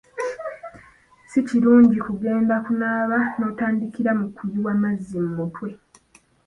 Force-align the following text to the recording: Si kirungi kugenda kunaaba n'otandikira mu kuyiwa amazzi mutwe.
Si 1.29 1.39
kirungi 1.47 1.97
kugenda 2.05 2.53
kunaaba 2.65 3.17
n'otandikira 3.37 4.11
mu 4.19 4.27
kuyiwa 4.35 4.69
amazzi 4.75 5.17
mutwe. 5.35 5.69